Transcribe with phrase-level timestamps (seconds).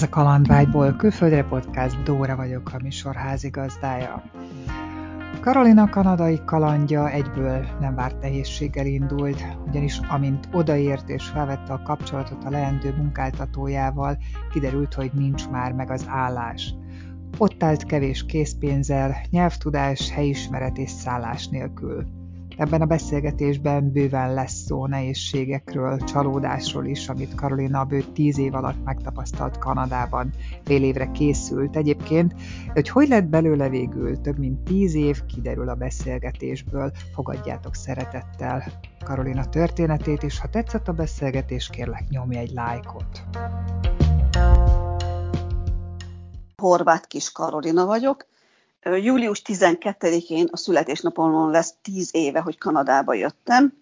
[0.00, 4.22] Ez a Kalandvágyból külföldre podcast, Dóra vagyok, a műsor házigazdája.
[5.40, 12.44] Karolina kanadai kalandja egyből nem várt nehézséggel indult, ugyanis amint odaért és felvette a kapcsolatot
[12.44, 14.18] a leendő munkáltatójával,
[14.52, 16.74] kiderült, hogy nincs már meg az állás.
[17.38, 22.19] Ott állt kevés készpénzzel, nyelvtudás, helyismeret és szállás nélkül.
[22.56, 28.84] Ebben a beszélgetésben bőven lesz szó nehézségekről, csalódásról is, amit Karolina bő tíz év alatt
[28.84, 30.32] megtapasztalt Kanadában.
[30.64, 32.34] Fél évre készült egyébként,
[32.72, 36.92] hogy hogy lett belőle végül több mint tíz év, kiderül a beszélgetésből.
[37.14, 38.64] Fogadjátok szeretettel
[39.04, 43.24] Karolina történetét, és ha tetszett a beszélgetés, kérlek nyomj egy lájkot.
[46.56, 48.29] Horváth Kis Karolina vagyok,
[48.82, 53.72] Július 12-én a születésnapomon lesz 10 éve, hogy Kanadába jöttem,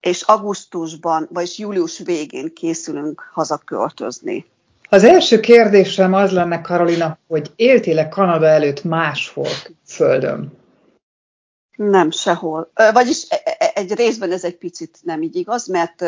[0.00, 4.46] és augusztusban, vagyis július végén készülünk hazaköltözni.
[4.88, 9.48] Az első kérdésem az lenne, Karolina, hogy éltél-e Kanada előtt máshol
[9.86, 10.52] földön?
[11.76, 12.70] Nem, sehol.
[12.92, 16.04] Vagyis e, e, egy részben ez egy picit nem így igaz, mert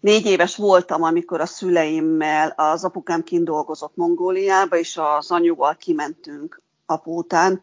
[0.00, 6.61] négy éves voltam, amikor a szüleimmel az apukám kint dolgozott Mongóliába, és az anyuval kimentünk
[6.86, 7.62] apu után.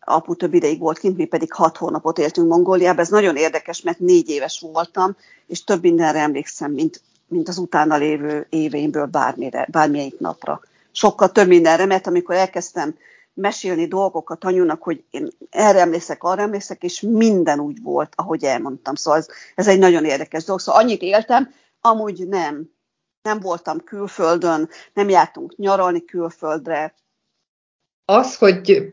[0.00, 3.00] Apu több ideig volt kint, mi pedig hat hónapot éltünk Mongóliában.
[3.00, 7.96] Ez nagyon érdekes, mert négy éves voltam, és több mindenre emlékszem, mint, mint az utána
[7.96, 10.60] lévő éveimből bármire, bármelyik napra.
[10.92, 12.94] Sokkal több mindenre, mert amikor elkezdtem
[13.36, 18.94] mesélni dolgokat anyunak, hogy én erre emlékszek, arra emlékszek, és minden úgy volt, ahogy elmondtam.
[18.94, 20.60] Szóval ez, ez egy nagyon érdekes dolog.
[20.60, 22.70] Szóval annyit éltem, amúgy nem.
[23.22, 26.94] Nem voltam külföldön, nem jártunk nyaralni külföldre,
[28.06, 28.92] az, hogy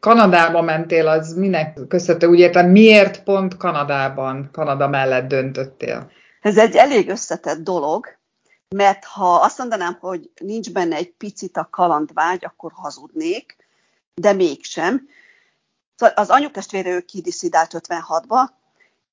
[0.00, 2.26] Kanadába mentél, az minek köszönhető?
[2.26, 6.10] Úgy értem, miért pont Kanadában, Kanada mellett döntöttél?
[6.40, 8.06] Ez egy elég összetett dolog,
[8.68, 13.56] mert ha azt mondanám, hogy nincs benne egy picit a kalandvágy, akkor hazudnék,
[14.14, 15.08] de mégsem.
[15.96, 18.48] Szóval az anyukestvére ő kidiszidált 56-ba,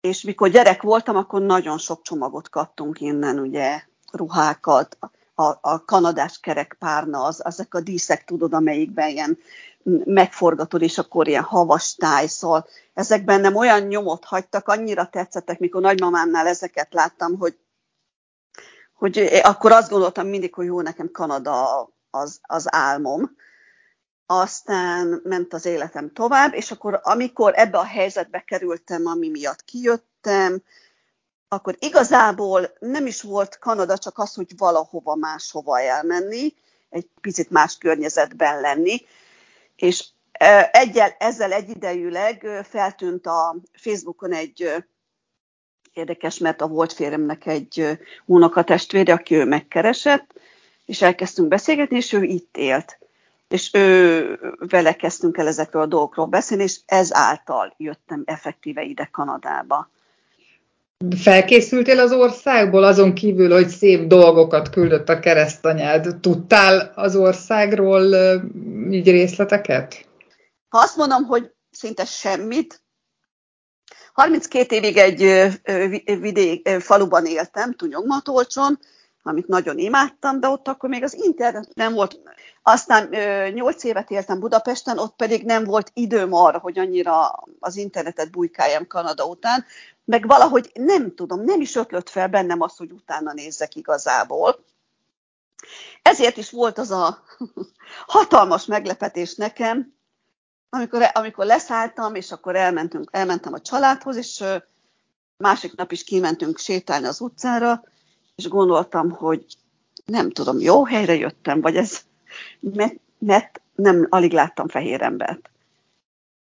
[0.01, 3.81] és mikor gyerek voltam, akkor nagyon sok csomagot kaptunk innen, ugye,
[4.11, 4.97] ruhákat,
[5.39, 9.37] a, a kanadás kerekpárna, az, ezek a díszek, tudod, amelyikben ilyen
[10.05, 15.81] megforgatod, és akkor ilyen havas táj, szóval ezek bennem olyan nyomot hagytak, annyira tetszettek, mikor
[15.81, 17.57] nagymamámnál ezeket láttam, hogy,
[18.93, 23.35] hogy akkor azt gondoltam mindig, hogy jó, nekem Kanada az, az álmom.
[24.25, 30.61] Aztán ment az életem tovább, és akkor amikor ebbe a helyzetbe kerültem, ami miatt kijöttem,
[31.49, 36.53] akkor igazából nem is volt Kanada csak az, hogy valahova máshova elmenni,
[36.89, 39.01] egy picit más környezetben lenni,
[39.75, 40.05] és
[40.71, 44.73] egyel, ezzel egyidejűleg feltűnt a Facebookon egy
[45.93, 50.33] érdekes, mert a volt féremnek egy unokatestvére, aki ő megkeresett,
[50.85, 52.97] és elkezdtünk beszélgetni, és ő itt élt.
[53.47, 59.89] És ő vele kezdtünk el ezekről a dolgokról beszélni, és ezáltal jöttem effektíve ide Kanadába.
[61.07, 66.15] Felkészültél az országból, azon kívül, hogy szép dolgokat küldött a keresztanyád.
[66.21, 68.03] Tudtál az országról
[68.91, 70.07] így részleteket?
[70.69, 72.81] Ha azt mondom, hogy szinte semmit,
[74.13, 75.49] 32 évig egy
[76.19, 78.79] vidék, faluban éltem, Tunyogmatolcson,
[79.23, 82.19] amit nagyon imádtam, de ott akkor még az internet nem volt.
[82.61, 83.09] Aztán
[83.53, 88.87] 8 évet éltem Budapesten, ott pedig nem volt időm arra, hogy annyira az internetet bujkáljam
[88.87, 89.65] Kanada után,
[90.09, 94.63] meg valahogy nem tudom, nem is ötlött fel bennem az, hogy utána nézzek igazából.
[96.01, 97.23] Ezért is volt az a
[98.15, 99.93] hatalmas meglepetés nekem,
[100.69, 104.43] amikor, amikor leszálltam, és akkor elmentünk, elmentem a családhoz, és
[105.37, 107.83] másik nap is kimentünk sétálni az utcára,
[108.35, 109.45] és gondoltam, hogy
[110.05, 112.01] nem tudom, jó helyre jöttem, vagy ez,
[112.75, 115.49] mert, mert nem, alig láttam fehér embert.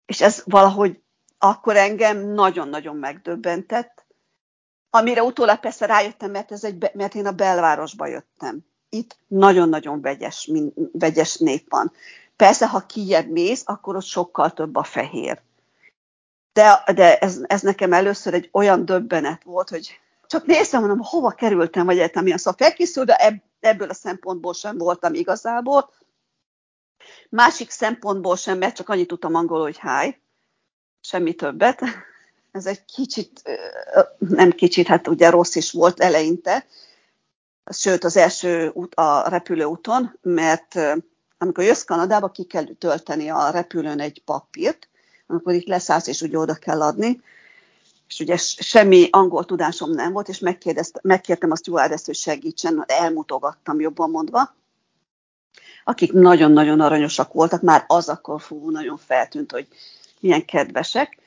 [0.05, 1.01] És ez valahogy
[1.37, 4.05] akkor engem nagyon-nagyon megdöbbentett,
[4.89, 8.65] amire utólag persze rájöttem, mert, ez egy, mert én a belvárosba jöttem.
[8.89, 10.51] Itt nagyon-nagyon vegyes,
[10.91, 11.91] vegyes nép van.
[12.35, 15.41] Persze, ha kijebb mész, akkor ott sokkal több a fehér.
[16.53, 21.31] De, de ez, ez nekem először egy olyan döbbenet volt, hogy csak néztem, mondom, hova
[21.31, 25.93] kerültem, vagy egyetem milyen szóval felkészül, de ebből a szempontból sem voltam igazából.
[27.29, 30.21] Másik szempontból sem, mert csak annyit tudtam angolul, hogy hi,
[31.07, 31.81] semmi többet.
[32.51, 33.41] Ez egy kicsit,
[34.17, 36.65] nem kicsit, hát ugye rossz is volt eleinte,
[37.71, 40.75] sőt az első út a repülőúton, mert
[41.37, 44.89] amikor jössz Kanadába, ki kell tölteni a repülőn egy papírt,
[45.27, 47.21] amikor itt leszállsz, és ugye oda kell adni,
[48.07, 50.39] és ugye semmi angol tudásom nem volt, és
[51.01, 54.55] megkértem azt Juárez, hogy segítsen, elmutogattam jobban mondva,
[55.83, 59.67] akik nagyon-nagyon aranyosak voltak, már az akkor fú, nagyon feltűnt, hogy
[60.19, 61.17] milyen kedvesek,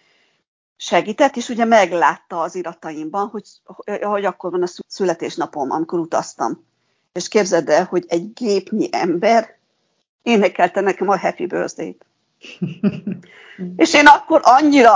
[0.80, 3.44] segített, és ugye meglátta az irataimban, hogy,
[4.00, 6.64] hogy akkor van a születésnapom, amikor utaztam.
[7.12, 9.58] És képzeld el, hogy egy gépnyi ember
[10.22, 12.06] énekelte nekem a Happy Birthday-t.
[13.76, 14.94] és én akkor annyira,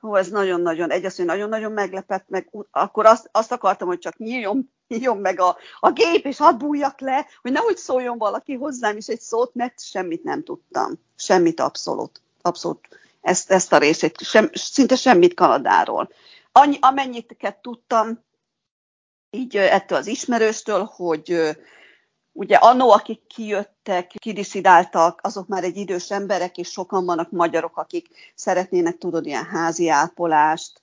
[0.00, 4.70] hú, ez nagyon-nagyon, egy hogy nagyon-nagyon meglepett, meg akkor azt, azt akartam, hogy csak nyíljon,
[4.88, 9.08] nyíljon meg a, a gép, és hadd bújjak le, hogy nehogy szóljon valaki hozzám is
[9.08, 10.92] egy szót, mert semmit nem tudtam.
[11.16, 12.20] Semmit abszolút.
[12.42, 12.88] Abszolút
[13.26, 16.08] ezt, ezt a részét, sem, szinte semmit Kanadáról.
[16.52, 18.24] Annyi, amennyit tudtam,
[19.30, 21.56] így ettől az ismerőstől, hogy
[22.32, 28.06] ugye annó, akik kijöttek, kidiszidáltak, azok már egy idős emberek, és sokan vannak magyarok, akik
[28.34, 30.80] szeretnének, tudod, ilyen házi ápolást,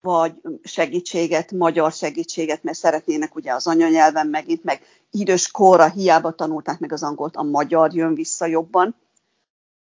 [0.00, 0.32] vagy
[0.62, 6.92] segítséget, magyar segítséget, mert szeretnének ugye az anyanyelven megint, meg idős korra hiába tanulták meg
[6.92, 8.96] az angolt, a magyar jön vissza jobban.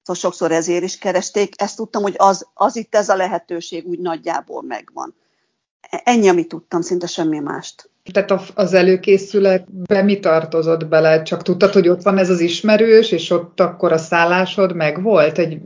[0.07, 1.62] Szóval sokszor ezért is keresték.
[1.62, 5.15] Ezt tudtam, hogy az, az itt ez a lehetőség úgy nagyjából megvan.
[5.89, 7.89] Ennyi, amit tudtam, szinte semmi mást.
[8.12, 11.24] Tehát az előkészületbe mi tartozott bele?
[11.24, 15.38] Csak tudtad, hogy ott van ez az ismerős, és ott akkor a szállásod meg volt?
[15.38, 15.62] Egy...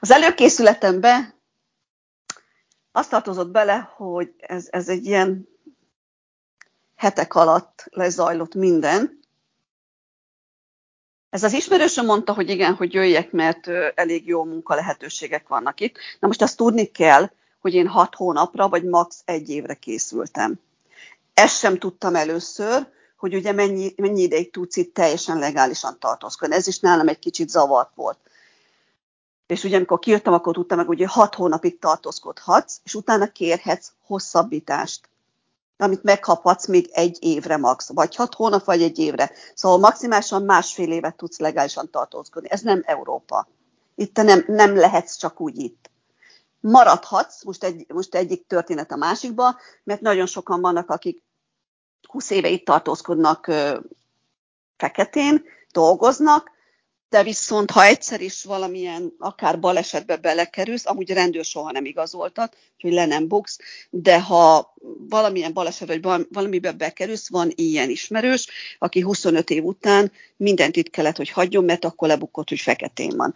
[0.00, 1.34] Az előkészületembe
[2.92, 5.48] azt tartozott bele, hogy ez, ez egy ilyen
[6.96, 9.22] hetek alatt lezajlott minden.
[11.34, 15.96] Ez az ismerősöm mondta, hogy igen, hogy jöjjek, mert elég jó munka lehetőségek vannak itt.
[16.20, 19.22] Na most azt tudni kell, hogy én hat hónapra, vagy max.
[19.24, 20.54] egy évre készültem.
[21.34, 22.86] Ezt sem tudtam először,
[23.16, 26.54] hogy ugye mennyi, mennyi ideig tudsz itt teljesen legálisan tartózkodni.
[26.54, 28.18] Ez is nálam egy kicsit zavart volt.
[29.46, 35.08] És ugye amikor kijöttem, akkor tudtam meg, hogy hat hónapig tartózkodhatsz, és utána kérhetsz hosszabbítást
[35.76, 39.30] amit megkaphatsz még egy évre max, vagy hat hónap, vagy egy évre.
[39.54, 42.50] Szóval maximálisan másfél évet tudsz legálisan tartózkodni.
[42.50, 43.48] Ez nem Európa.
[43.94, 45.90] Itt nem, nem lehetsz csak úgy itt.
[46.60, 51.22] Maradhatsz, most, egy, most egyik történet a másikba, mert nagyon sokan vannak, akik
[52.08, 53.78] 20 éve itt tartózkodnak ö,
[54.76, 56.50] feketén, dolgoznak,
[57.08, 62.92] de viszont ha egyszer is valamilyen akár balesetbe belekerülsz, amúgy rendőr soha nem igazoltat, hogy
[62.92, 63.58] le nem buksz,
[63.90, 64.74] de ha
[65.08, 68.48] valamilyen baleset vagy valamibe bekerülsz, van ilyen ismerős,
[68.78, 73.34] aki 25 év után mindent itt kellett, hogy hagyjon, mert akkor lebukott, hogy feketén van.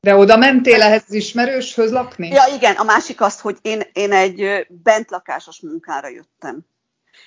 [0.00, 2.28] De oda mentél ehhez az ismerőshöz lakni?
[2.28, 2.74] Ja, igen.
[2.74, 6.60] A másik az, hogy én, én egy bentlakásos munkára jöttem.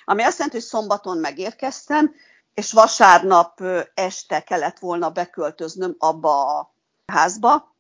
[0.06, 2.16] Ami azt jelenti, hogy szombaton megérkeztem,
[2.54, 3.62] és vasárnap
[3.94, 6.74] este kellett volna beköltöznöm abba a
[7.06, 7.76] házba.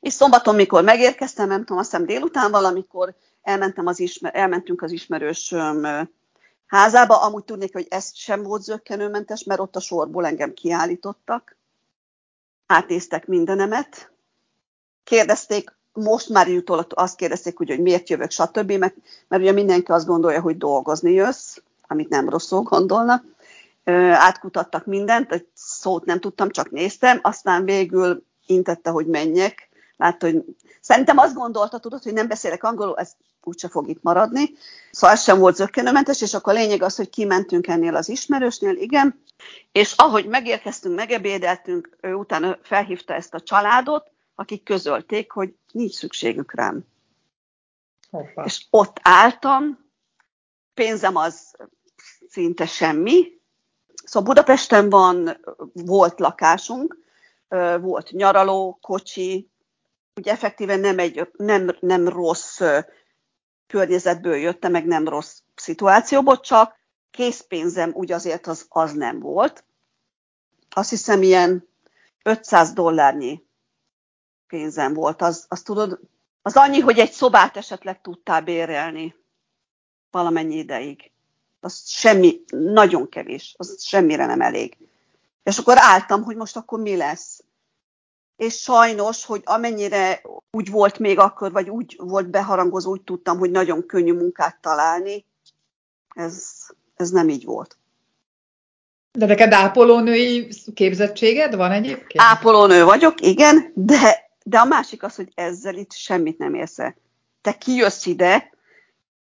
[0.00, 4.90] És szombaton, mikor megérkeztem, nem tudom, azt hiszem délután valamikor elmentem az ismer, elmentünk az
[4.90, 6.08] ismerősöm
[6.66, 7.22] házába.
[7.22, 11.56] Amúgy tudnék, hogy ez sem volt zöggenőmentes, mert ott a sorból engem kiállítottak.
[12.66, 14.10] Átéztek mindenemet.
[15.04, 18.72] Kérdezték, most már jutólag azt kérdezték, hogy, hogy miért jövök, stb.
[18.72, 18.94] Mert,
[19.28, 21.56] mert ugye mindenki azt gondolja, hogy dolgozni jössz,
[21.86, 23.31] amit nem rosszul gondolnak
[23.84, 29.68] átkutattak mindent, egy szót nem tudtam, csak néztem, aztán végül intette, hogy menjek.
[29.96, 30.44] Látta, hogy
[30.80, 33.12] szerintem azt gondolta, tudod, hogy nem beszélek angolul, ez
[33.42, 34.50] úgyse fog itt maradni.
[34.90, 38.76] Szóval ez sem volt zöggenőmentes, és akkor a lényeg az, hogy kimentünk ennél az ismerősnél,
[38.76, 39.22] igen,
[39.72, 46.54] és ahogy megérkeztünk, megebédeltünk, ő utána felhívta ezt a családot, akik közölték, hogy nincs szükségük
[46.54, 46.84] rám.
[48.10, 48.42] Hoppa.
[48.44, 49.90] És ott álltam,
[50.74, 51.56] pénzem az
[52.28, 53.40] szinte semmi,
[54.04, 55.40] Szóval Budapesten van,
[55.72, 56.98] volt lakásunk,
[57.80, 59.50] volt nyaraló, kocsi,
[60.14, 62.60] ugye effektíven nem, egy, nem, nem rossz
[63.66, 66.80] környezetből jöttem, meg nem rossz szituációból, csak
[67.10, 69.64] készpénzem úgy azért az, az nem volt.
[70.70, 71.68] Azt hiszem ilyen
[72.22, 73.46] 500 dollárnyi
[74.46, 75.22] pénzem volt.
[75.22, 76.00] Az, az tudod,
[76.42, 79.14] az annyi, hogy egy szobát esetleg tudtál bérelni
[80.10, 81.11] valamennyi ideig
[81.62, 84.76] az semmi, nagyon kevés, az semmire nem elég.
[85.42, 87.44] És akkor álltam, hogy most akkor mi lesz.
[88.36, 93.50] És sajnos, hogy amennyire úgy volt még akkor, vagy úgy volt beharangozó, úgy tudtam, hogy
[93.50, 95.24] nagyon könnyű munkát találni,
[96.14, 96.52] ez,
[96.96, 97.76] ez nem így volt.
[99.12, 102.24] De neked ápolónői képzettséged van egyébként?
[102.24, 106.96] Ápolónő vagyok, igen, de, de a másik az, hogy ezzel itt semmit nem érsz el.
[107.40, 108.50] Te kijössz ide,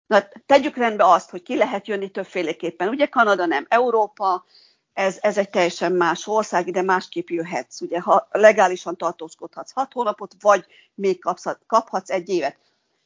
[0.06, 2.88] Na, tegyük rendbe azt, hogy ki lehet jönni többféleképpen.
[2.88, 4.44] Ugye Kanada nem Európa,
[4.92, 7.80] ez, ez egy teljesen más ország, ide másképp jöhetsz.
[7.80, 12.56] Ugye, ha legálisan tartózkodhatsz hat hónapot, vagy még kapsz, kaphatsz egy évet.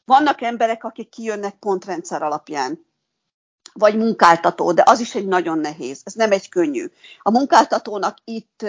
[0.04, 2.86] Vannak emberek, akik kijönnek pontrendszer alapján.
[3.72, 6.86] vagy munkáltató, de az is egy nagyon nehéz, ez nem egy könnyű.
[7.22, 8.66] A munkáltatónak itt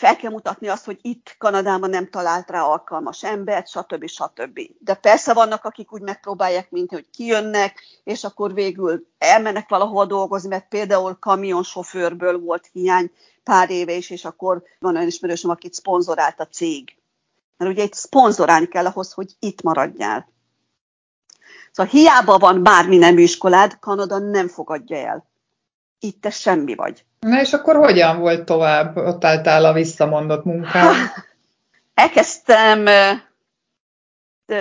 [0.00, 4.06] fel kell mutatni azt, hogy itt Kanadában nem talált rá alkalmas embert, stb.
[4.06, 4.60] stb.
[4.78, 10.48] De persze vannak, akik úgy megpróbálják, mint hogy kijönnek, és akkor végül elmennek valahol dolgozni,
[10.48, 13.10] mert például kamionsofőrből volt hiány
[13.44, 16.96] pár éve is, és akkor van olyan ismerősöm, akit szponzorált a cég.
[17.56, 20.28] Mert ugye itt szponzorálni kell ahhoz, hogy itt maradjál.
[21.72, 25.30] Szóval hiába van bármi nem iskolád, Kanada nem fogadja el.
[25.98, 27.04] Itt te semmi vagy.
[27.26, 28.96] Na és akkor hogyan volt tovább?
[28.96, 30.94] Ott álltál a visszamondott munkám.
[31.94, 32.86] Elkezdtem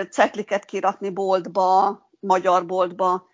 [0.10, 3.28] cetliket kiratni boltba, magyar boltba.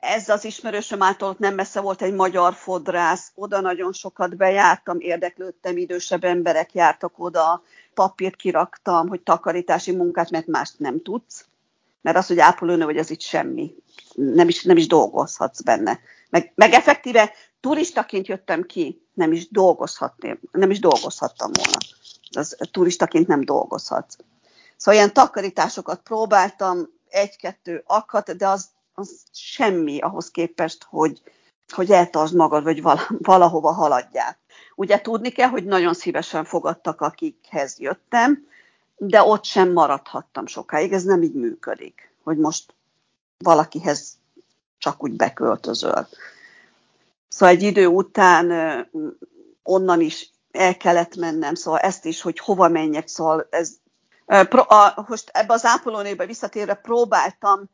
[0.00, 3.32] Ez az ismerősöm által nem messze volt egy magyar fodrász.
[3.34, 7.62] Oda nagyon sokat bejártam, érdeklődtem, idősebb emberek jártak oda,
[7.94, 11.46] papírt kiraktam, hogy takarítási munkát, mert mást nem tudsz.
[12.00, 13.74] Mert az, hogy ápolónő vagy, az itt semmi.
[14.14, 15.98] Nem is, nem is dolgozhatsz benne.
[16.30, 17.32] Meg, meg effektíve
[17.64, 21.78] turistaként jöttem ki, nem is dolgozhatném, nem is dolgozhattam volna.
[22.30, 24.16] Az, turistaként nem dolgozhatsz.
[24.76, 31.22] Szóval ilyen takarításokat próbáltam, egy-kettő akadt, de az, az semmi ahhoz képest, hogy,
[31.68, 34.38] hogy eltartsd magad, vagy valahova haladjál.
[34.74, 38.46] Ugye tudni kell, hogy nagyon szívesen fogadtak, akikhez jöttem,
[38.96, 42.74] de ott sem maradhattam sokáig, ez nem így működik, hogy most
[43.38, 44.18] valakihez
[44.78, 46.08] csak úgy beköltözöl.
[47.28, 48.50] Szóval egy idő után
[49.62, 53.70] onnan is el kellett mennem, szóval ezt is, hogy hova menjek, szóval ez,
[54.26, 57.70] a, most ebbe az ápolónébe visszatérve próbáltam,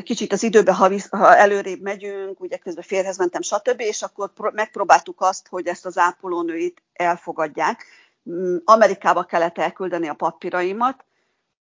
[0.00, 4.32] kicsit az időbe, ha, visz, ha előrébb megyünk, ugye közben férhez mentem, stb., és akkor
[4.52, 7.84] megpróbáltuk azt, hogy ezt az ápolónőit elfogadják.
[8.30, 11.04] Mm, Amerikába kellett elküldeni a papíraimat,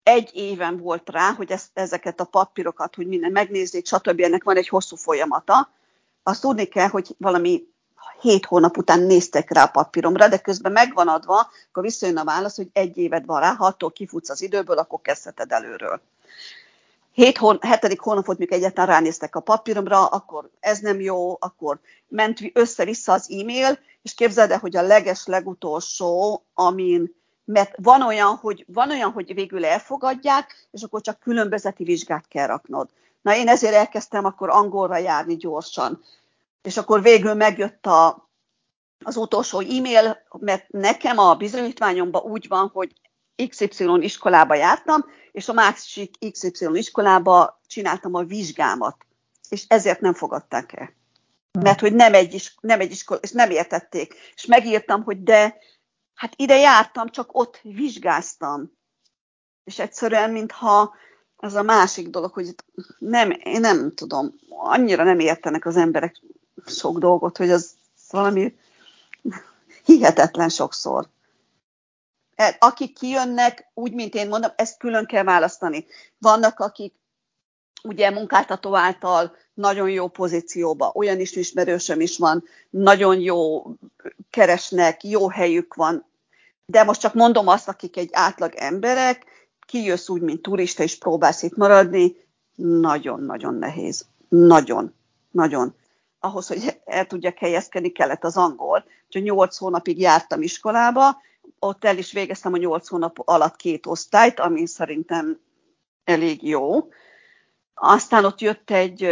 [0.03, 4.19] egy éven volt rá, hogy ezt, ezeket a papírokat, hogy minden megnézzék, stb.
[4.19, 5.69] Ennek van egy hosszú folyamata,
[6.27, 7.67] azt tudni kell, hogy valami
[8.21, 12.55] hét hónap után néztek rá a papíromra, de közben megvan adva, akkor visszajön a válasz,
[12.55, 16.01] hogy egy évet van rá, ha attól kifutsz az időből, akkor kezdheted előről.
[17.11, 22.39] Hét hón, hetedik hónapot, mikor egyáltalán ránéztek a papíromra, akkor ez nem jó, akkor ment
[22.53, 27.15] össze-vissza az e-mail, és képzeld el, hogy a leges legutolsó, amin
[27.45, 32.47] mert van olyan, hogy, van olyan, hogy végül elfogadják, és akkor csak különbözeti vizsgát kell
[32.47, 32.89] raknod.
[33.25, 36.03] Na én ezért elkezdtem akkor angolra járni gyorsan.
[36.61, 38.29] És akkor végül megjött a,
[39.05, 42.93] az utolsó e-mail, mert nekem a bizonyítványomban úgy van, hogy
[43.49, 48.97] XY iskolába jártam, és a másik XY iskolába csináltam a vizsgámat.
[49.49, 50.93] És ezért nem fogadták el.
[51.59, 54.15] Mert hogy nem egy, is, nem egy iskola, és nem értették.
[54.35, 55.57] És megírtam, hogy de,
[56.13, 58.71] hát ide jártam, csak ott vizsgáztam.
[59.63, 60.95] És egyszerűen, mintha
[61.37, 62.55] ez a másik dolog, hogy
[62.97, 66.21] nem, én nem tudom, annyira nem értenek az emberek
[66.65, 67.71] sok dolgot, hogy az
[68.09, 68.55] valami
[69.85, 71.07] hihetetlen sokszor.
[72.35, 75.85] E, akik kijönnek, úgy, mint én mondom, ezt külön kell választani.
[76.17, 76.93] Vannak, akik
[77.83, 83.65] ugye munkáltató által nagyon jó pozícióba, olyan is ismerősöm is van, nagyon jó
[84.29, 86.05] keresnek, jó helyük van,
[86.65, 89.25] de most csak mondom azt, akik egy átlag emberek,
[89.65, 92.15] kijössz úgy, mint turista, és próbálsz itt maradni,
[92.55, 94.05] nagyon-nagyon nehéz.
[94.29, 94.93] Nagyon,
[95.31, 95.75] nagyon.
[96.19, 98.85] Ahhoz, hogy el tudjak helyezkedni, kellett az angol.
[99.05, 101.21] Úgyhogy nyolc hónapig jártam iskolába,
[101.59, 105.39] ott el is végeztem a nyolc hónap alatt két osztályt, ami szerintem
[106.03, 106.89] elég jó.
[107.73, 109.07] Aztán ott jött egy,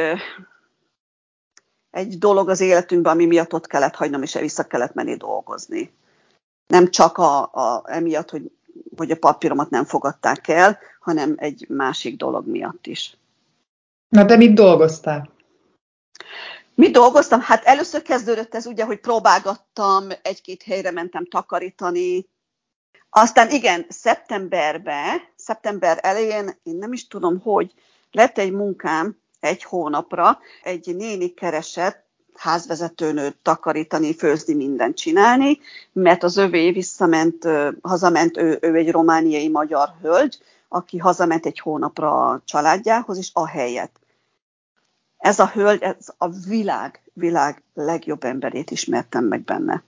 [1.89, 5.93] egy dolog az életünkben, ami miatt ott kellett hagynom, és vissza kellett menni dolgozni.
[6.67, 8.51] Nem csak a, a, emiatt, hogy
[8.97, 13.17] hogy a papíromat nem fogadták el, hanem egy másik dolog miatt is.
[14.09, 15.29] Na de mit dolgoztál?
[16.75, 17.39] Mi dolgoztam?
[17.41, 22.29] Hát először kezdődött ez ugye, hogy próbálgattam, egy-két helyre mentem takarítani.
[23.09, 27.73] Aztán igen, szeptemberben, szeptember elején, én nem is tudom, hogy
[28.12, 32.02] lett egy munkám egy hónapra, egy néni keresett,
[32.36, 35.60] házvezetőnőt takarítani, főzni, mindent csinálni,
[35.92, 37.48] mert az övé visszament,
[37.82, 40.38] hazament, ő, ő egy romániai magyar hölgy,
[40.68, 43.92] aki hazament egy hónapra a családjához, és a helyet.
[45.18, 49.84] Ez a hölgy, ez a világ, világ legjobb emberét ismertem meg benne.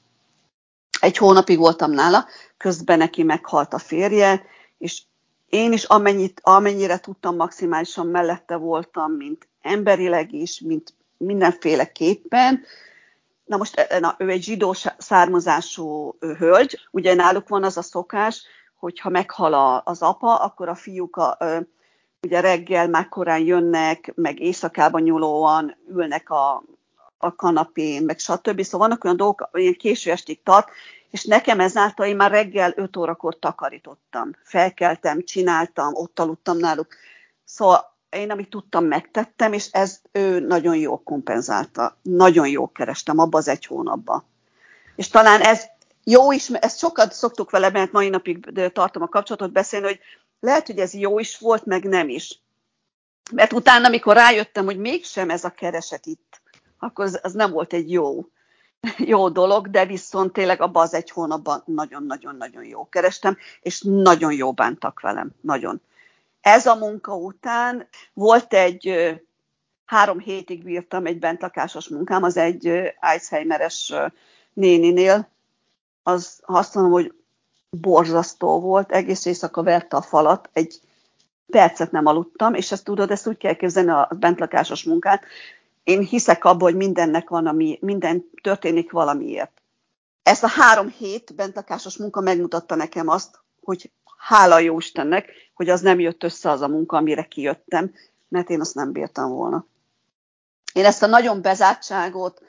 [1.00, 2.26] Egy hónapig voltam nála,
[2.58, 4.46] közben neki meghalt a férje,
[4.78, 5.02] és
[5.50, 12.64] én is amennyit, amennyire tudtam, maximálisan mellette voltam, mint emberileg is, mint mindenféleképpen.
[13.46, 18.44] Na most e, na, ő egy zsidó származású hölgy, ugye náluk van az a szokás,
[18.76, 21.38] hogy ha meghal az apa, akkor a fiúk a,
[22.22, 26.64] ugye reggel már korán jönnek, meg éjszakában nyúlóan ülnek a,
[27.18, 28.62] a kanapén, meg stb.
[28.62, 30.70] Szóval vannak olyan dolgok, ilyen késő estig tart,
[31.10, 34.32] és nekem ezáltal én már reggel 5 órakor takarítottam.
[34.44, 36.88] Felkeltem, csináltam, ott aludtam náluk.
[37.44, 41.98] Szóval én, amit tudtam, megtettem, és ez ő nagyon jó kompenzálta.
[42.02, 44.26] Nagyon jó kerestem abba az egy hónapba.
[44.96, 45.64] És talán ez
[46.04, 50.00] jó is, ezt sokat szoktuk vele, mert mai napig tartom a kapcsolatot beszélni, hogy
[50.40, 52.40] lehet, hogy ez jó is volt, meg nem is.
[53.32, 56.42] Mert utána, amikor rájöttem, hogy mégsem ez a kereset itt,
[56.80, 58.26] akkor az, az nem volt egy jó,
[58.98, 64.54] jó dolog, de viszont tényleg abban az egy hónapban nagyon-nagyon-nagyon jó kerestem, és nagyon jó
[64.54, 65.82] bántak velem, nagyon.
[66.46, 69.14] Ez a munka után volt egy,
[69.86, 73.94] három hétig bírtam egy bentlakásos munkám, az egy Alzheimeres
[74.54, 75.30] néninél,
[76.04, 77.14] az mondom, hogy
[77.70, 80.80] borzasztó volt, egész éjszaka verte a falat, egy
[81.48, 85.24] percet nem aludtam, és ezt tudod, ezt úgy kell képzelni a bentlakásos munkát.
[85.84, 89.62] Én hiszek abban, hogy mindennek van, ami, minden történik valamiért.
[90.24, 93.92] Ez a három hét bentlakásos munka megmutatta nekem azt, hogy
[94.26, 97.94] hála jó Istennek, hogy az nem jött össze az a munka, amire kijöttem,
[98.28, 99.66] mert én azt nem bírtam volna.
[100.74, 102.42] Én ezt a nagyon bezártságot,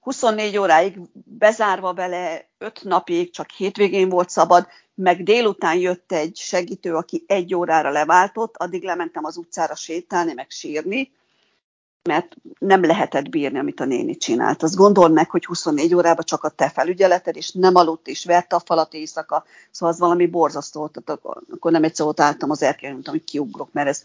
[0.00, 6.94] 24 óráig bezárva bele, 5 napig, csak hétvégén volt szabad, meg délután jött egy segítő,
[6.94, 11.12] aki egy órára leváltott, addig lementem az utcára sétálni, meg sírni,
[12.08, 14.62] mert nem lehetett bírni, amit a néni csinált.
[14.62, 18.56] Azt gondol meg, hogy 24 órában csak a te felügyeleted, és nem aludt, és verte
[18.56, 21.20] a falat éjszaka, szóval az valami borzasztó volt.
[21.50, 24.02] Akkor nem egyszer ott álltam az erkélyen, mondtam, hogy kiugrok, mert ez,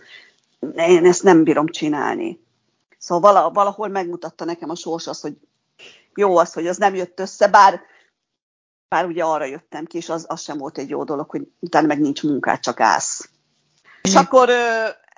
[0.75, 2.39] én ezt nem bírom csinálni.
[2.98, 5.38] Szóval valahol megmutatta nekem a sors azt, hogy
[6.15, 7.82] jó az, hogy az nem jött össze, bár,
[8.88, 11.88] bár ugye arra jöttem ki, és az, az sem volt egy jó dolog, hogy utána
[11.88, 13.29] meg nincs munkát, csak állsz.
[14.01, 14.50] És akkor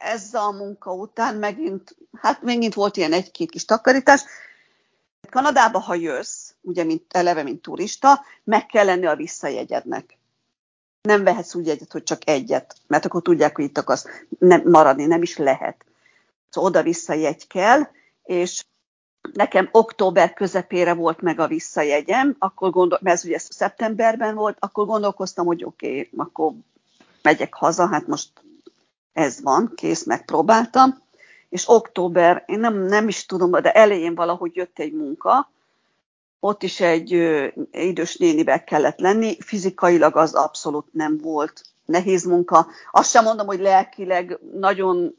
[0.01, 4.23] ez a munka után megint, hát megint volt ilyen egy-két kis takarítás.
[5.29, 10.17] Kanadába, ha jössz, ugye mint, eleve, mint turista, meg kell lenni a visszajegyednek.
[11.01, 14.05] Nem vehetsz úgy egyet, hogy csak egyet, mert akkor tudják, hogy itt akarsz
[14.39, 15.85] nem, maradni, nem is lehet.
[16.49, 17.87] Szóval oda-vissza jegy kell,
[18.23, 18.63] és
[19.33, 24.85] nekem október közepére volt meg a visszajegyem, akkor gondol, mert ez ugye szeptemberben volt, akkor
[24.85, 26.53] gondolkoztam, hogy oké, okay, akkor
[27.21, 28.29] megyek haza, hát most
[29.13, 31.01] ez van, kész, megpróbáltam,
[31.49, 35.51] és október, én nem, nem is tudom, de elején valahogy jött egy munka,
[36.39, 42.67] ott is egy ö, idős nénivel kellett lenni, fizikailag az abszolút nem volt nehéz munka.
[42.91, 45.15] Azt sem mondom, hogy lelkileg nagyon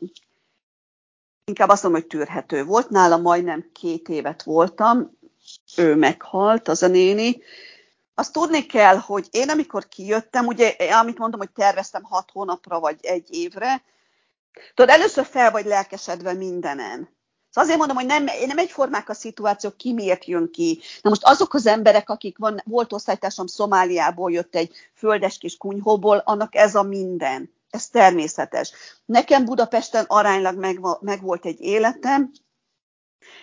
[1.45, 2.91] inkább azt mondom, hogy tűrhető volt.
[2.91, 5.19] Nála majdnem két évet voltam,
[5.77, 7.43] ő meghalt, az a néni.
[8.15, 10.69] Azt tudni kell, hogy én amikor kijöttem, ugye,
[11.01, 13.83] amit mondom, hogy terveztem hat hónapra vagy egy évre,
[14.75, 17.09] tudod, először fel vagy lelkesedve mindenen.
[17.51, 20.81] Szóval azért mondom, hogy nem, nem egyformák a szituációk, ki miért jön ki.
[21.03, 26.17] Na most azok az emberek, akik van, volt osztálytársam Szomáliából, jött egy földes kis kunyhóból,
[26.17, 28.73] annak ez a minden ez természetes.
[29.05, 32.31] Nekem Budapesten aránylag meg, meg volt egy életem,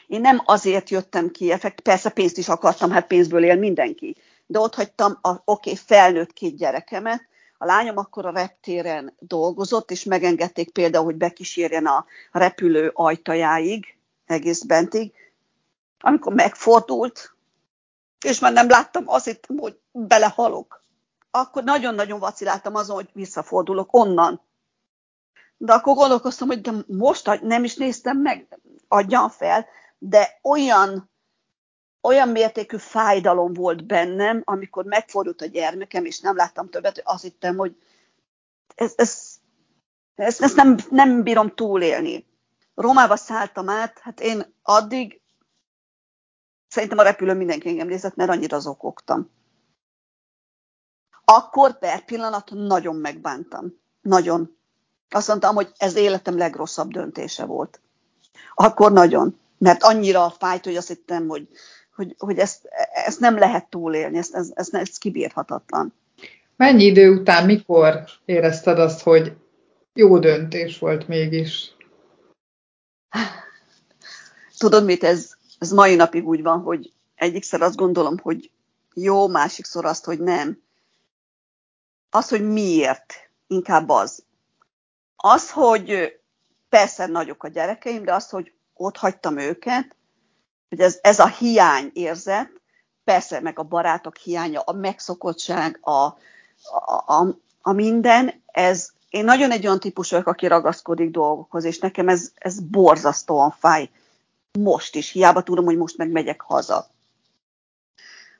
[0.07, 1.53] én nem azért jöttem ki,
[1.83, 4.15] persze pénzt is akartam, hát pénzből él mindenki,
[4.49, 9.91] de ott hagytam a oké, okay, felnőtt két gyerekemet, a lányom akkor a reptéren dolgozott,
[9.91, 15.13] és megengedték például, hogy bekísérjen a repülő ajtajáig, egész bentig.
[15.99, 17.35] Amikor megfordult,
[18.25, 20.79] és már nem láttam, azt hittem, hogy belehalok
[21.31, 24.41] akkor nagyon-nagyon vaciláltam azon, hogy visszafordulok onnan.
[25.57, 29.65] De akkor gondolkoztam, hogy de most nem is néztem meg, adjam fel,
[29.97, 31.08] de olyan,
[32.01, 37.23] olyan mértékű fájdalom volt bennem, amikor megfordult a gyermekem, és nem láttam többet, hogy azt
[37.23, 37.75] hittem, hogy
[38.75, 39.35] ez, ez,
[40.15, 42.27] ez, ezt nem, nem bírom túlélni.
[42.75, 45.21] Romába szálltam át, hát én addig
[46.67, 49.29] szerintem a repülő mindenki engem nézett, mert annyira zokogtam
[51.31, 53.73] akkor per pillanat nagyon megbántam.
[54.01, 54.57] Nagyon.
[55.09, 57.81] Azt mondtam, hogy ez életem legrosszabb döntése volt.
[58.53, 59.39] Akkor nagyon.
[59.57, 61.47] Mert annyira fájt, hogy azt hittem, hogy,
[61.99, 62.69] hogy, hogy ezt,
[63.05, 65.93] ezt nem lehet túlélni, ezt, ezt, ezt, ezt kibírhatatlan.
[66.55, 69.33] Mennyi idő után, mikor érezted azt, hogy
[69.93, 71.75] jó döntés volt mégis?
[74.57, 78.51] Tudod mit, ez, ez mai napig úgy van, hogy egyikszer azt gondolom, hogy
[78.93, 80.61] jó, másikszor azt, hogy nem
[82.09, 83.13] az, hogy miért,
[83.47, 84.23] inkább az.
[85.15, 86.19] Az, hogy
[86.69, 89.95] persze nagyok a gyerekeim, de az, hogy ott hagytam őket,
[90.69, 92.51] hogy ez, ez a hiány érzet,
[93.03, 96.17] persze meg a barátok hiánya, a megszokottság, a, a,
[97.05, 102.07] a, a minden, ez én nagyon egy olyan típus vagyok, aki ragaszkodik dolgokhoz, és nekem
[102.07, 103.89] ez, ez borzasztóan fáj.
[104.59, 106.87] Most is, hiába tudom, hogy most meg megyek haza.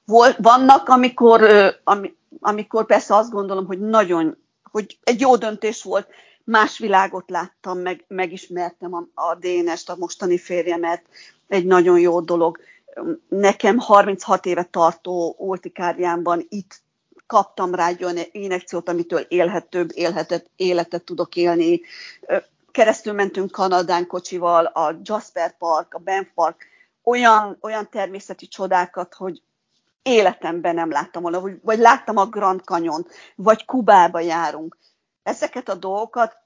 [0.06, 1.42] Vol, vannak, amikor,
[1.84, 4.38] ami, amikor persze azt gondolom, hogy nagyon,
[4.72, 6.08] hogy egy jó döntés volt,
[6.50, 11.04] más világot láttam, meg, megismertem a, a Dénest, a mostani férjemet,
[11.48, 12.60] egy nagyon jó dolog.
[13.28, 16.82] Nekem 36 éve tartó ultikárjámban itt
[17.26, 21.82] kaptam rá egy olyan injekciót, amitől élhetőbb élhetet, életet tudok élni.
[22.72, 26.66] Keresztül mentünk Kanadán kocsival, a Jasper Park, a Banff Park,
[27.04, 29.42] olyan, olyan természeti csodákat, hogy
[30.02, 34.78] életemben nem láttam volna, vagy, vagy láttam a Grand Canyon, vagy Kubába járunk.
[35.30, 36.38] Ezeket a dolgokat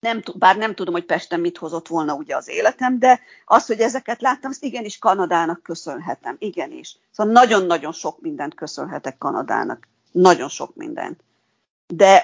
[0.00, 3.80] nem, bár nem tudom, hogy Pesten mit hozott volna ugye az életem, de az, hogy
[3.80, 6.98] ezeket láttam, azt igenis Kanadának köszönhetem, igenis.
[7.10, 11.20] Szóval nagyon-nagyon sok mindent köszönhetek Kanadának, nagyon sok mindent.
[11.86, 12.22] De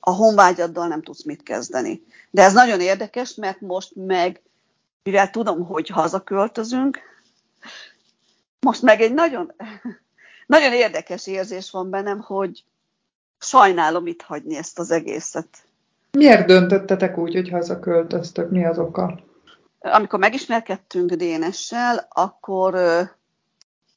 [0.00, 2.06] a honvágyaddal nem tudsz mit kezdeni.
[2.30, 4.42] De ez nagyon érdekes, mert most meg,
[5.02, 7.00] mivel tudom, hogy hazaköltözünk,
[8.60, 9.52] most meg egy nagyon,
[10.46, 12.64] nagyon érdekes érzés van bennem, hogy
[13.38, 15.48] sajnálom itt hagyni ezt az egészet.
[16.10, 18.50] Miért döntöttetek úgy, hogy hazaköltöztök?
[18.50, 19.20] Mi az oka?
[19.78, 22.74] Amikor megismerkedtünk Dénessel, akkor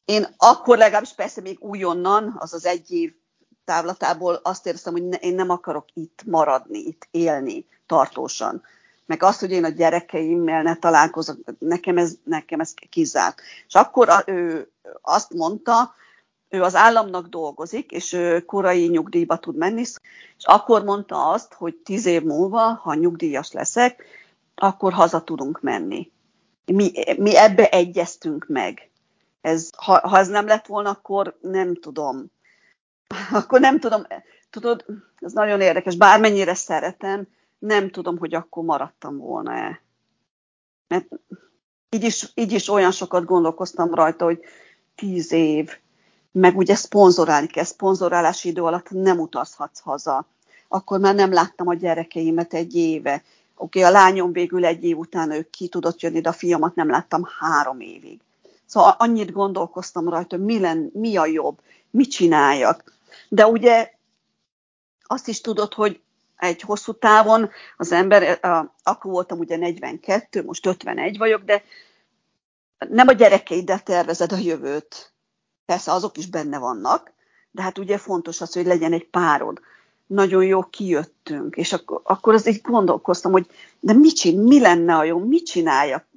[0.05, 3.13] én akkor legalábbis persze még újonnan, az az egy év
[3.65, 8.63] távlatából azt éreztem, hogy ne, én nem akarok itt maradni, itt élni tartósan.
[9.05, 13.41] Meg azt, hogy én a gyerekeimmel ne találkozok, nekem ez, nekem ez kizárt.
[13.67, 14.71] És akkor ő
[15.01, 15.93] azt mondta,
[16.49, 19.97] ő az államnak dolgozik, és ő korai nyugdíjba tud menni, és
[20.45, 24.03] akkor mondta azt, hogy tíz év múlva, ha nyugdíjas leszek,
[24.55, 26.11] akkor haza tudunk menni.
[26.65, 28.89] Mi, mi ebbe egyeztünk meg.
[29.41, 32.31] Ez, ha, ha ez nem lett volna, akkor nem tudom.
[33.31, 34.01] Akkor nem tudom,
[34.49, 34.85] tudod,
[35.19, 37.27] ez nagyon érdekes, bármennyire szeretem,
[37.59, 39.81] nem tudom, hogy akkor maradtam volna-e.
[40.87, 41.07] Mert
[41.89, 44.39] így is, így is olyan sokat gondolkoztam rajta, hogy
[44.95, 45.77] tíz év,
[46.31, 50.25] meg ugye szponzorálni kell, szponzorálási idő alatt nem utazhatsz haza.
[50.67, 53.23] Akkor már nem láttam a gyerekeimet egy éve.
[53.55, 56.75] Oké, okay, a lányom végül egy év után ő ki tudott jönni, de a fiamat
[56.75, 58.19] nem láttam három évig.
[58.65, 62.93] Szóval annyit gondolkoztam rajta, mi, len, mi a jobb, mit csináljak.
[63.29, 63.93] De ugye
[65.03, 66.01] azt is tudod, hogy
[66.37, 68.39] egy hosszú távon az ember,
[68.83, 71.63] akkor voltam ugye 42, most 51 vagyok, de
[72.89, 75.08] nem a gyerekeiddel tervezed a jövőt.
[75.69, 77.13] Persze azok is benne vannak,
[77.51, 79.59] de hát ugye fontos az, hogy legyen egy párod.
[80.07, 83.47] Nagyon jó kijöttünk, és akkor, akkor az így gondolkoztam, hogy
[83.79, 86.07] de mit csin, mi lenne a jó, mit csináljak?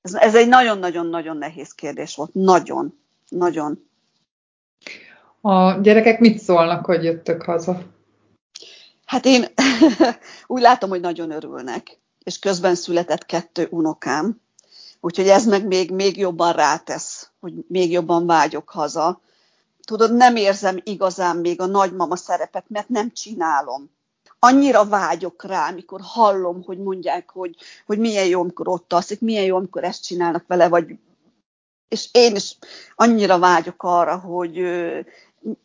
[0.00, 2.34] Ez, ez egy nagyon-nagyon-nagyon nehéz kérdés volt.
[2.34, 3.88] Nagyon, nagyon.
[5.40, 7.82] A gyerekek mit szólnak, hogy jöttök haza?
[9.04, 9.44] Hát én
[10.46, 14.41] úgy látom, hogy nagyon örülnek, és közben született kettő unokám,
[15.04, 19.20] úgyhogy ez meg még, még jobban rátesz, hogy még jobban vágyok haza.
[19.84, 23.90] Tudod, nem érzem igazán még a nagymama szerepet, mert nem csinálom.
[24.38, 29.44] Annyira vágyok rá, amikor hallom, hogy mondják, hogy, hogy milyen jó, amikor ott alszik, milyen
[29.44, 30.98] jó, amikor ezt csinálnak vele, vagy
[31.88, 32.56] és én is
[32.94, 34.54] annyira vágyok arra, hogy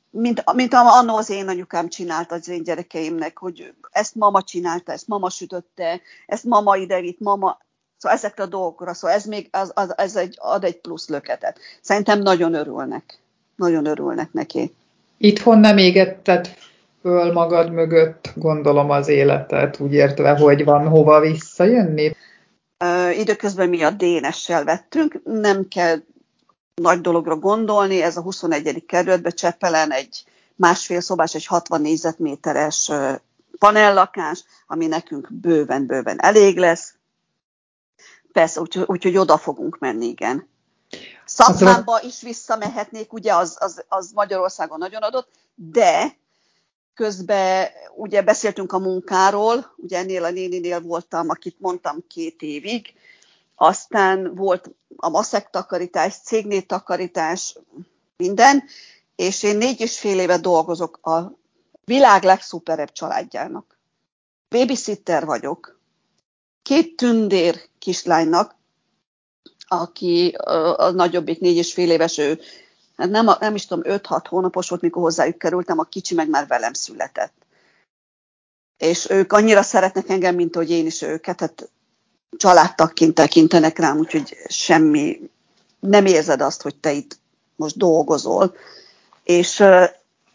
[0.09, 5.07] mint, mint annó az én anyukám csinálta az én gyerekeimnek, hogy ezt mama csinálta, ezt
[5.07, 7.59] mama sütötte, ezt mama idevitt, mama,
[7.97, 11.59] szóval ezekre a dolgokra, szóval ez még az, az, ez egy, ad egy plusz löketet.
[11.81, 13.19] Szerintem nagyon örülnek,
[13.55, 14.73] nagyon örülnek neki.
[15.17, 16.55] Itthon nem égetted
[17.01, 22.15] föl magad mögött, gondolom az életet, úgy értve, hogy van hova visszajönni?
[22.83, 25.97] Uh, időközben mi a Dénessel vettünk, nem kell
[26.81, 28.83] nagy dologra gondolni, ez a 21.
[28.85, 30.23] kerületben Csepelen egy
[30.55, 32.91] másfél szobás, egy 60 négyzetméteres
[33.59, 36.96] panellakás, ami nekünk bőven-bőven elég lesz.
[38.37, 40.49] Persze, úgyhogy úgy, oda fogunk menni, igen.
[41.25, 46.17] Szakmába is visszamehetnék, ugye az, az, az Magyarországon nagyon adott, de
[46.93, 52.93] közben ugye beszéltünk a munkáról, ugye ennél a néninél voltam, akit mondtam két évig,
[53.55, 57.55] aztán volt a maszek takarítás, cégnél takarítás,
[58.17, 58.63] minden,
[59.15, 61.37] és én négy és fél éve dolgozok a
[61.85, 63.79] világ legszuperebb családjának.
[64.49, 65.79] Babysitter vagyok.
[66.61, 68.55] Két tündér kislánynak,
[69.67, 70.35] aki
[70.77, 72.39] a nagyobbik négy és fél éves, ő
[72.97, 76.47] hát nem, nem is tudom, 5-6 hónapos volt, mikor hozzájuk kerültem, a kicsi meg már
[76.47, 77.33] velem született.
[78.77, 81.39] És ők annyira szeretnek engem, mint hogy én is őket.
[81.39, 81.69] Hát
[82.37, 85.29] családtakként tekintenek rám, úgyhogy semmi,
[85.79, 87.19] nem érzed azt, hogy te itt
[87.55, 88.55] most dolgozol.
[89.23, 89.63] És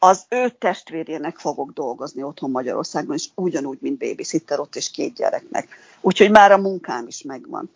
[0.05, 5.69] az ő testvérjének fogok dolgozni otthon Magyarországon, és ugyanúgy, mint babysitter ott és két gyereknek.
[6.01, 7.71] Úgyhogy már a munkám is megvan.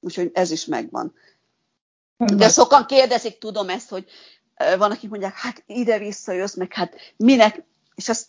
[0.00, 1.14] Úgyhogy ez is megvan.
[2.16, 4.04] De sokan kérdezik, tudom ezt, hogy
[4.78, 7.62] van, akik mondják, hát ide-vissza jössz, meg hát minek,
[7.94, 8.26] és azt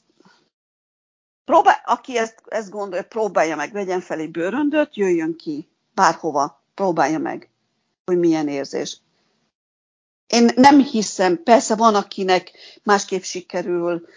[1.45, 7.19] próbál, aki ezt, ezt gondolja, próbálja meg, vegyen fel egy bőröndöt, jöjjön ki bárhova, próbálja
[7.19, 7.49] meg,
[8.05, 9.01] hogy milyen érzés.
[10.27, 12.51] Én nem hiszem, persze van, akinek
[12.83, 14.07] másképp sikerül,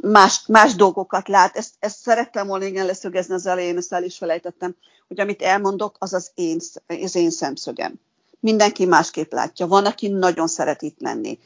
[0.00, 1.56] más, más dolgokat lát.
[1.56, 4.76] Ezt, ezt szerettem volna igen leszögezni az elején, ezt el is felejtettem,
[5.08, 7.94] hogy amit elmondok, az az én, az én szemszögem.
[8.40, 9.66] Mindenki másképp látja.
[9.66, 11.38] Van, aki nagyon szeret itt lenni.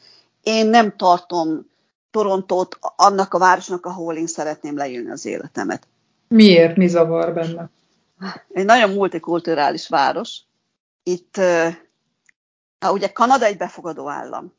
[0.43, 1.69] Én nem tartom
[2.11, 5.87] Torontót annak a városnak, ahol én szeretném leélni az életemet.
[6.27, 6.75] Miért?
[6.75, 7.69] Mi zavar benne?
[8.53, 10.39] Egy nagyon multikulturális város.
[11.03, 11.37] Itt,
[12.81, 14.53] ha ugye Kanada egy befogadó állam.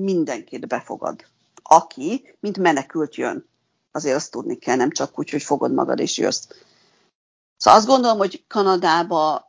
[0.00, 1.24] Mindenkit befogad.
[1.62, 3.48] Aki, mint menekült jön.
[3.92, 6.48] Azért azt tudni kell, nem csak úgy, hogy fogod magad és jössz.
[7.56, 9.46] Szóval azt gondolom, hogy Kanadába,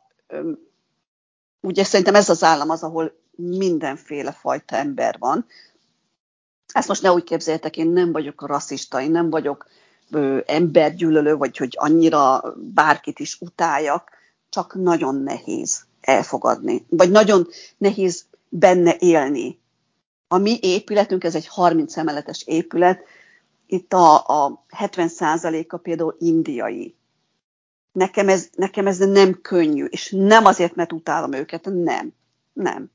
[1.60, 5.46] ugye szerintem ez az állam az, ahol mindenféle fajta ember van.
[6.72, 9.66] Ezt most ne úgy képzeljétek, én nem vagyok rasszista, én nem vagyok
[10.10, 14.10] ö, embergyűlölő, vagy hogy annyira bárkit is utáljak,
[14.48, 19.60] csak nagyon nehéz elfogadni, vagy nagyon nehéz benne élni.
[20.28, 23.04] A mi épületünk, ez egy 30 emeletes épület,
[23.66, 26.94] itt a, a 70%-a például indiai.
[27.92, 32.12] Nekem ez, nekem ez nem könnyű, és nem azért, mert utálom őket, nem,
[32.52, 32.90] nem.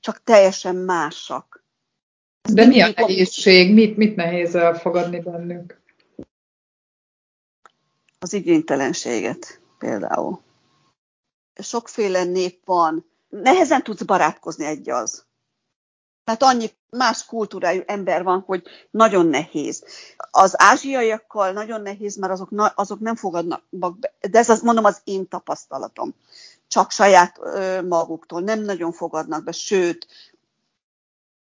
[0.00, 1.64] Csak teljesen másak.
[2.52, 3.74] De mi a nehézség?
[3.74, 5.80] Mit, mit nehéz elfogadni bennünk?
[8.18, 10.40] Az igénytelenséget például.
[11.62, 13.10] Sokféle nép van.
[13.28, 15.24] Nehezen tudsz barátkozni egy az.
[16.24, 19.84] Mert annyi más kultúrájú ember van, hogy nagyon nehéz.
[20.30, 24.12] Az ázsiaiakkal nagyon nehéz, mert azok, na, azok nem fogadnak be.
[24.30, 26.14] De ez az, mondom, az én tapasztalatom.
[26.68, 28.40] Csak saját ö, maguktól.
[28.40, 30.06] Nem nagyon fogadnak be, sőt,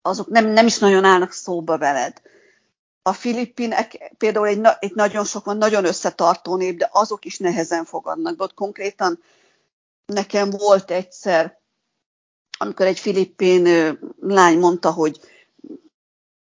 [0.01, 2.21] azok nem, nem is nagyon állnak szóba veled.
[3.01, 7.85] A filippinek például egy, egy nagyon sok van, nagyon összetartó nép, de azok is nehezen
[7.85, 8.35] fogadnak.
[8.35, 9.19] De ott konkrétan
[10.05, 11.61] nekem volt egyszer,
[12.57, 15.19] amikor egy filippin lány mondta, hogy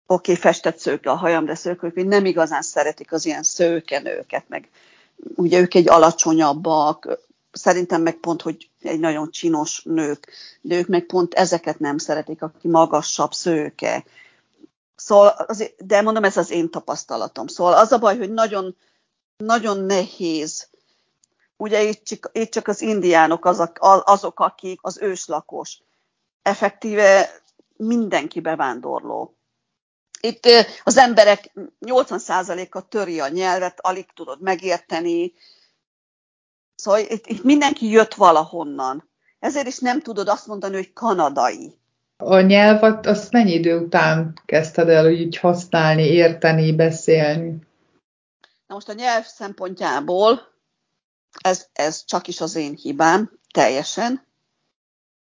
[0.06, 4.50] oké, okay, festett szőke a hajam, de szőkök, hogy nem igazán szeretik az ilyen szőkenőket,
[4.50, 4.70] meg
[5.36, 7.20] ugye ők egy alacsonyabbak,
[7.52, 12.42] szerintem meg pont, hogy egy nagyon csinos nők, de ők meg pont ezeket nem szeretik,
[12.42, 14.04] aki magasabb, szőke.
[14.96, 17.48] Szóval, az, de mondom, ez az én tapasztalatom.
[17.48, 18.76] Szóval az a baj, hogy nagyon,
[19.38, 20.68] nagyon nehéz.
[21.58, 25.80] Ugye itt csak, itt csak az indiánok azok, azok, akik az őslakos.
[26.42, 27.30] Effektíve
[27.76, 29.38] mindenki bevándorló.
[30.22, 30.48] Itt
[30.84, 31.52] az emberek
[31.86, 35.34] 80%-a töri a nyelvet, alig tudod megérteni,
[36.78, 39.10] Szóval itt, itt mindenki jött valahonnan.
[39.40, 41.80] Ezért is nem tudod azt mondani, hogy kanadai.
[42.18, 47.60] A nyelvet azt mennyi idő után kezdted el így használni, érteni, beszélni?
[48.68, 50.42] Na most a nyelv szempontjából
[51.42, 54.26] ez, ez csak is az én hibám, teljesen.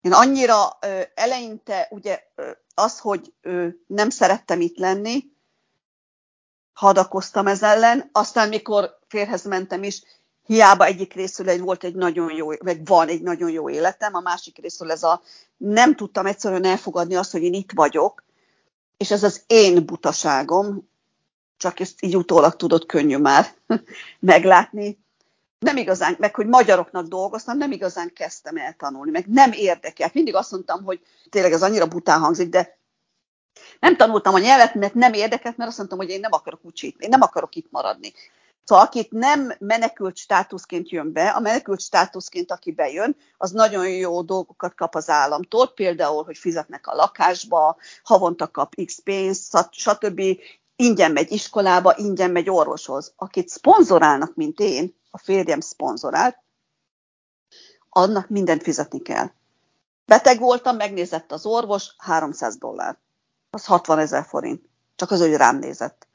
[0.01, 5.31] Én annyira ö, eleinte ugye ö, az, hogy ö, nem szerettem itt lenni,
[6.73, 10.03] hadakoztam ez ellen, aztán mikor férhez mentem is,
[10.47, 14.21] hiába egyik részről egy volt egy nagyon jó, meg van egy nagyon jó életem, a
[14.21, 15.23] másik részről ez a
[15.57, 18.25] nem tudtam egyszerűen elfogadni azt, hogy én itt vagyok,
[18.97, 20.89] és ez az én butaságom,
[21.57, 23.55] csak ezt így utólag tudod könnyű már
[24.19, 24.99] meglátni.
[25.63, 30.15] Nem igazán, meg hogy magyaroknak dolgoztam, nem igazán kezdtem el tanulni, meg nem érdekelt.
[30.15, 32.79] Mindig azt mondtam, hogy tényleg ez annyira bután hangzik, de
[33.81, 36.95] nem tanultam a nyelvet, mert nem érdekelt, mert azt mondtam, hogy én nem akarok úgy
[36.99, 38.13] én nem akarok itt maradni.
[38.65, 44.23] Szóval akit nem menekült státuszként jön be, a menekült státuszként, aki bejön, az nagyon jó
[44.23, 50.23] dolgokat kap az államtól, például, hogy fizetnek a lakásba, havonta kap X pénzt, stb.
[50.77, 53.13] Ingyen megy iskolába, ingyen megy orvoshoz.
[53.17, 56.39] Akit szponzorálnak, mint én, a férjem szponzorált,
[57.89, 59.31] annak mindent fizetni kell.
[60.05, 62.99] Beteg voltam, megnézett az orvos, 300 dollár.
[63.51, 64.65] Az 60 ezer forint.
[64.97, 66.07] Csak az, hogy rám nézett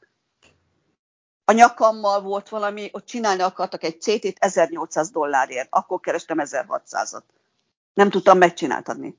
[1.48, 7.22] a nyakammal volt valami, ott csinálni akartak egy CT-t 1800 dollárért, akkor kerestem 1600-at.
[7.94, 9.18] Nem tudtam megcsináltatni.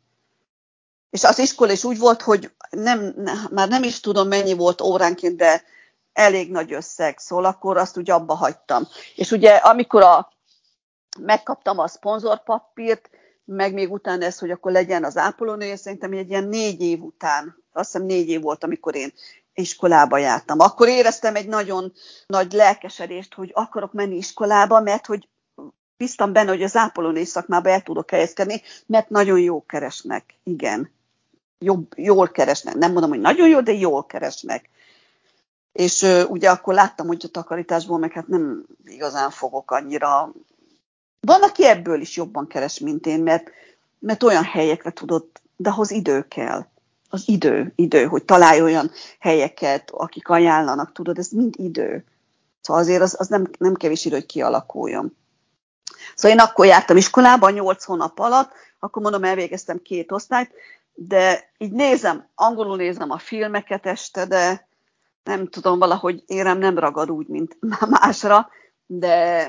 [1.09, 4.81] És az iskola is úgy volt, hogy nem, ne, már nem is tudom mennyi volt
[4.81, 5.63] óránként, de
[6.13, 8.87] elég nagy összeg, szóval akkor azt úgy abba hagytam.
[9.15, 10.31] És ugye amikor a,
[11.19, 13.09] megkaptam a szponzorpapírt,
[13.45, 17.63] meg még utána ez, hogy akkor legyen az ápolónő, szerintem egy ilyen négy év után,
[17.73, 19.13] azt hiszem négy év volt, amikor én
[19.53, 20.59] iskolába jártam.
[20.59, 21.93] Akkor éreztem egy nagyon
[22.27, 25.29] nagy lelkesedést, hogy akarok menni iskolába, mert hogy
[25.97, 30.91] biztam benne, hogy az ápolónész szakmába el tudok helyezkedni, mert nagyon jó keresnek, igen.
[31.59, 32.75] Jobb, jól keresnek.
[32.75, 34.69] Nem mondom, hogy nagyon jó, de jól keresnek.
[35.71, 40.33] És uh, ugye akkor láttam, hogy a takarításból meg hát nem igazán fogok annyira.
[41.19, 43.49] Van, aki ebből is jobban keres, mint én, mert,
[43.99, 46.65] mert olyan helyekre tudod, de ahhoz idő kell.
[47.09, 52.03] Az idő, idő, hogy találj olyan helyeket, akik ajánlanak, tudod, ez mind idő.
[52.61, 55.17] Szóval azért az, az nem, nem kevés idő, hogy kialakuljon.
[56.15, 60.51] Szóval én akkor jártam iskolába, 8 hónap alatt, akkor mondom, elvégeztem két osztályt,
[60.93, 64.67] de így nézem, angolul nézem a filmeket este, de
[65.23, 67.57] nem tudom, valahogy érem nem ragad úgy, mint
[67.99, 68.49] másra,
[68.85, 69.47] de,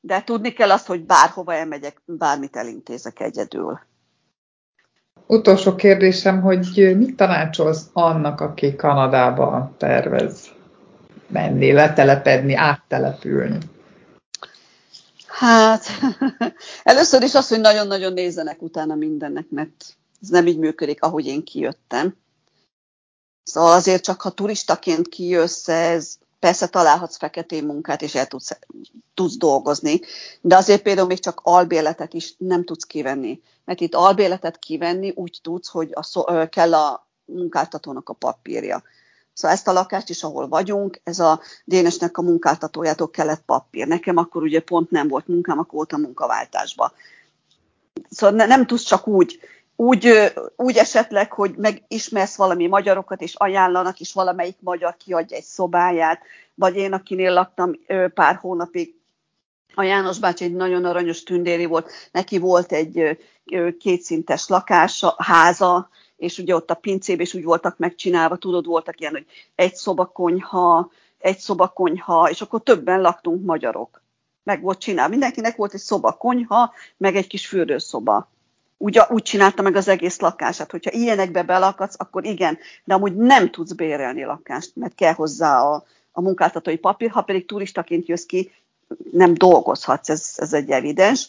[0.00, 3.80] de tudni kell azt, hogy bárhova elmegyek, bármit elintézek egyedül.
[5.26, 10.48] Utolsó kérdésem, hogy mit tanácsolsz annak, aki Kanadába tervez
[11.26, 13.58] menni, letelepedni, áttelepülni?
[15.38, 15.86] Hát,
[16.82, 21.44] először is az, hogy nagyon-nagyon nézzenek utána mindennek, mert ez nem így működik, ahogy én
[21.44, 22.16] kijöttem.
[23.42, 28.58] Szóval azért csak, ha turistaként kijössz, ez persze találhatsz feketén munkát, és el tudsz,
[29.14, 30.00] tudsz dolgozni,
[30.40, 33.40] de azért például még csak albéletet is nem tudsz kivenni.
[33.64, 38.82] Mert itt albéletet kivenni úgy tudsz, hogy a kell a munkáltatónak a papírja.
[39.34, 43.86] Szóval ezt a lakást is, ahol vagyunk, ez a Dénesnek a munkáltatójától kellett papír.
[43.86, 46.92] Nekem akkor ugye pont nem volt munkám, akkor volt a munkaváltásba.
[48.10, 49.40] Szóval ne, nem tudsz csak úgy,
[49.76, 56.22] úgy, úgy esetleg, hogy megismersz valami magyarokat, és ajánlanak, és valamelyik magyar kiadja egy szobáját,
[56.54, 57.72] vagy én, akinél laktam
[58.14, 58.94] pár hónapig,
[59.74, 63.18] a János bácsi egy nagyon aranyos tündéri volt, neki volt egy
[63.78, 69.12] kétszintes lakása, háza, és ugye ott a pincében is úgy voltak megcsinálva, tudod, voltak ilyen,
[69.12, 74.02] hogy egy szobakonyha, egy szobakonyha, és akkor többen laktunk magyarok.
[74.42, 75.10] Meg volt csinálva.
[75.10, 78.28] Mindenkinek volt egy szobakonyha, meg egy kis fürdőszoba.
[78.78, 83.50] Úgy, úgy csinálta meg az egész lakását, hogyha ilyenekbe belakadsz, akkor igen, de amúgy nem
[83.50, 88.52] tudsz bérelni lakást, mert kell hozzá a, a munkáltatói papír, ha pedig turistaként jössz ki,
[89.12, 91.28] nem dolgozhatsz, ez, ez egy evidens.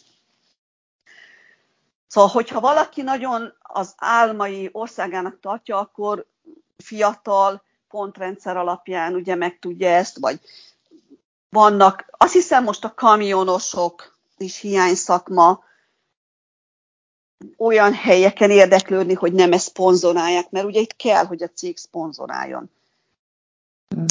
[2.06, 6.26] Szóval, hogyha valaki nagyon az álmai országának tartja, akkor
[6.76, 10.40] fiatal pontrendszer alapján ugye megtudja ezt, vagy
[11.48, 15.64] vannak, azt hiszem most a kamionosok is hiány szakma,
[17.56, 22.70] olyan helyeken érdeklődni, hogy nem ezt szponzorálják, mert ugye itt kell, hogy a cég szponzoráljon.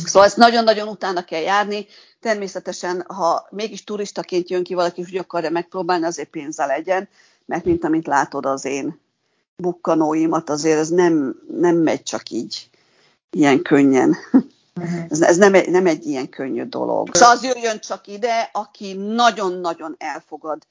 [0.05, 1.87] Szóval ezt nagyon-nagyon utána kell járni.
[2.19, 7.09] Természetesen, ha mégis turistaként jön ki valaki, hogy akarja megpróbálni, azért pénze legyen,
[7.45, 8.99] mert mint amit látod az én
[9.55, 12.69] bukkanóimat, azért ez nem, nem megy csak így,
[13.29, 14.15] ilyen könnyen.
[14.79, 15.05] Uh-huh.
[15.09, 17.09] Ez, ez nem, egy, nem egy ilyen könnyű dolog.
[17.13, 20.67] És az jöjjön csak ide, aki nagyon-nagyon elfogad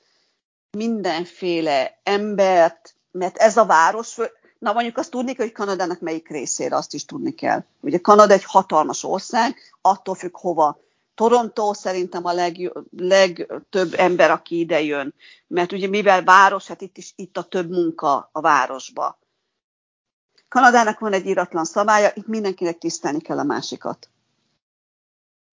[0.71, 4.17] mindenféle embert, mert ez a város,
[4.59, 7.65] na mondjuk azt tudni kell, hogy Kanadának melyik részére, azt is tudni kell.
[7.81, 10.79] Ugye Kanada egy hatalmas ország, attól függ hova
[11.15, 15.15] Toronto szerintem a leg, legtöbb ember, aki ide jön.
[15.47, 19.19] Mert ugye mivel város, hát itt is itt a több munka a városba.
[20.49, 24.09] Kanadának van egy iratlan szabálya, itt mindenkinek tisztelni kell a másikat.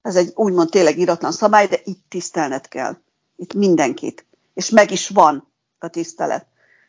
[0.01, 2.97] Ez egy úgymond tényleg iratlan szabály, de itt tisztelned kell.
[3.35, 4.25] Itt mindenkit.
[4.53, 6.45] És meg is van a tisztelet.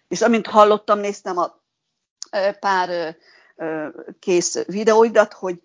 [0.09, 1.61] És amint hallottam, néztem a
[2.61, 3.17] pár
[4.19, 5.63] kész videóidat, hogy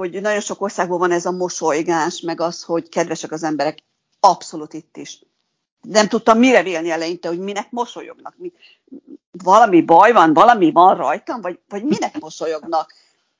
[0.00, 3.78] hogy nagyon sok országban van ez a mosolygás, meg az, hogy kedvesek az emberek,
[4.20, 5.22] abszolút itt is.
[5.82, 8.34] Nem tudtam mire vélni eleinte, hogy minek mosolyognak.
[8.36, 8.52] Mi,
[9.30, 12.94] valami baj van, valami van rajtam, vagy, vagy minek mosolyognak.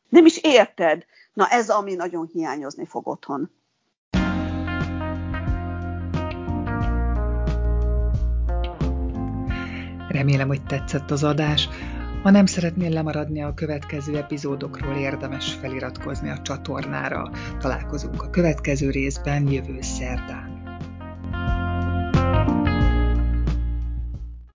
[0.09, 1.05] Nem is érted.
[1.33, 3.51] Na ez, ami nagyon hiányozni fog otthon.
[10.09, 11.69] Remélem, hogy tetszett az adás.
[12.23, 17.31] Ha nem szeretnél lemaradni a következő epizódokról, érdemes feliratkozni a csatornára.
[17.59, 20.60] Találkozunk a következő részben jövő szerdán.